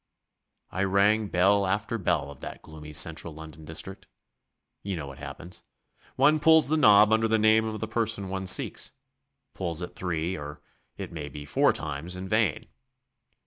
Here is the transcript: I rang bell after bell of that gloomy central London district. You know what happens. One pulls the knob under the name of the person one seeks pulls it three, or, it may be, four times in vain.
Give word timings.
I 0.71 0.83
rang 0.83 1.27
bell 1.27 1.67
after 1.67 1.99
bell 1.99 2.31
of 2.31 2.39
that 2.39 2.63
gloomy 2.63 2.91
central 2.91 3.35
London 3.35 3.65
district. 3.65 4.07
You 4.81 4.95
know 4.95 5.05
what 5.05 5.19
happens. 5.19 5.61
One 6.15 6.39
pulls 6.39 6.69
the 6.69 6.75
knob 6.75 7.13
under 7.13 7.27
the 7.27 7.37
name 7.37 7.65
of 7.65 7.79
the 7.79 7.87
person 7.87 8.27
one 8.27 8.47
seeks 8.47 8.93
pulls 9.53 9.79
it 9.79 9.95
three, 9.95 10.35
or, 10.35 10.59
it 10.97 11.11
may 11.11 11.29
be, 11.29 11.45
four 11.45 11.71
times 11.71 12.15
in 12.15 12.27
vain. 12.27 12.65